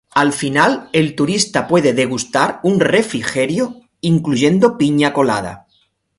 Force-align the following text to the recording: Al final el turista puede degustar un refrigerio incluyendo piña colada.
Al 0.15 0.31
final 0.33 0.89
el 0.93 1.13
turista 1.15 1.67
puede 1.67 1.93
degustar 1.93 2.59
un 2.63 2.79
refrigerio 2.79 3.81
incluyendo 3.99 4.75
piña 4.79 5.13
colada. 5.13 5.67